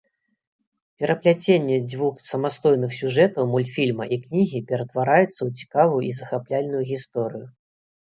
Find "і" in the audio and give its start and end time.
4.17-4.21, 6.13-6.15